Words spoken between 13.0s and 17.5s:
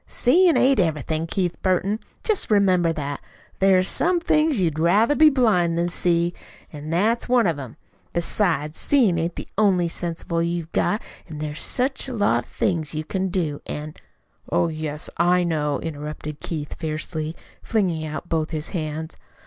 can do, an'" "Oh, yes, I know," interrupted Keith fiercely,